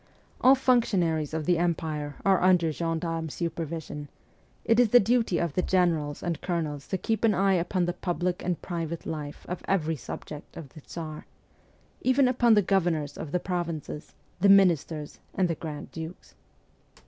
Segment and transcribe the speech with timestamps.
[0.43, 4.09] All functionaries of the empire are under gendarme supervision;
[4.65, 7.93] it is the duty of the generals and colonels to keep an eye upon the
[7.93, 11.27] public and private life of every subject of the Tsar
[12.01, 16.33] even upon the governors of the provinces, the ministers, and the grand dukes.